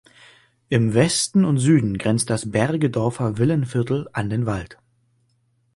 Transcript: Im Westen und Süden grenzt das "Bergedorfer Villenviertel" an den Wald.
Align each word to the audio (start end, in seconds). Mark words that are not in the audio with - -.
Im 0.69 0.95
Westen 0.95 1.45
und 1.45 1.59
Süden 1.59 1.99
grenzt 1.99 2.31
das 2.31 2.49
"Bergedorfer 2.49 3.37
Villenviertel" 3.37 4.09
an 4.13 4.31
den 4.31 4.47
Wald. 4.47 4.79